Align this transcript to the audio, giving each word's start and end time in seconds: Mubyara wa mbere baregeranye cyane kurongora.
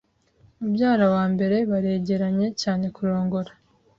Mubyara 0.59 1.05
wa 1.15 1.23
mbere 1.33 1.57
baregeranye 1.69 2.47
cyane 2.61 2.85
kurongora. 2.95 3.51